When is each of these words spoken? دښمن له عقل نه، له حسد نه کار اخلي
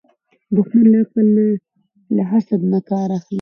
دښمن 0.55 0.85
له 0.91 0.97
عقل 1.03 1.25
نه، 1.35 1.45
له 2.15 2.23
حسد 2.31 2.61
نه 2.71 2.79
کار 2.89 3.09
اخلي 3.17 3.29